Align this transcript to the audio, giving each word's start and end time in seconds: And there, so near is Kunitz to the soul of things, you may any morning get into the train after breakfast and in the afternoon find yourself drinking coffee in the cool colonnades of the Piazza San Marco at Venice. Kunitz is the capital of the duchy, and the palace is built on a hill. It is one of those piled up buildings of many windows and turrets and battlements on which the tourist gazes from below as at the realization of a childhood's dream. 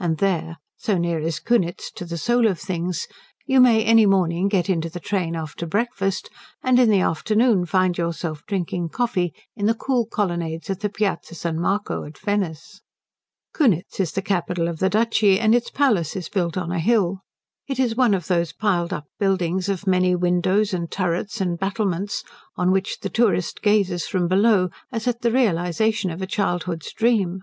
And 0.00 0.18
there, 0.18 0.56
so 0.76 0.98
near 0.98 1.20
is 1.20 1.38
Kunitz 1.38 1.92
to 1.92 2.04
the 2.04 2.18
soul 2.18 2.48
of 2.48 2.58
things, 2.58 3.06
you 3.46 3.60
may 3.60 3.84
any 3.84 4.04
morning 4.04 4.48
get 4.48 4.68
into 4.68 4.90
the 4.90 4.98
train 4.98 5.36
after 5.36 5.64
breakfast 5.64 6.28
and 6.64 6.80
in 6.80 6.90
the 6.90 6.98
afternoon 6.98 7.64
find 7.64 7.96
yourself 7.96 8.42
drinking 8.48 8.88
coffee 8.88 9.32
in 9.54 9.66
the 9.66 9.74
cool 9.76 10.06
colonnades 10.06 10.70
of 10.70 10.80
the 10.80 10.88
Piazza 10.88 11.36
San 11.36 11.60
Marco 11.60 12.02
at 12.02 12.18
Venice. 12.18 12.80
Kunitz 13.54 14.00
is 14.00 14.10
the 14.10 14.22
capital 14.22 14.66
of 14.66 14.80
the 14.80 14.90
duchy, 14.90 15.38
and 15.38 15.54
the 15.54 15.60
palace 15.72 16.16
is 16.16 16.28
built 16.28 16.56
on 16.56 16.72
a 16.72 16.80
hill. 16.80 17.20
It 17.68 17.78
is 17.78 17.94
one 17.94 18.12
of 18.12 18.26
those 18.26 18.52
piled 18.52 18.92
up 18.92 19.06
buildings 19.20 19.68
of 19.68 19.86
many 19.86 20.16
windows 20.16 20.74
and 20.74 20.90
turrets 20.90 21.40
and 21.40 21.60
battlements 21.60 22.24
on 22.56 22.72
which 22.72 22.98
the 23.02 23.08
tourist 23.08 23.62
gazes 23.62 24.04
from 24.04 24.26
below 24.26 24.70
as 24.90 25.06
at 25.06 25.20
the 25.22 25.30
realization 25.30 26.10
of 26.10 26.20
a 26.20 26.26
childhood's 26.26 26.92
dream. 26.92 27.42